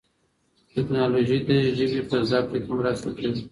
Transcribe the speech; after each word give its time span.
تکنالوژي 0.75 1.37
د 1.47 1.49
ژبي 1.77 2.01
په 2.09 2.17
زده 2.29 2.39
کړه 2.49 2.59
کي 2.65 2.69
مرسته 2.79 3.09
کوي. 3.17 3.41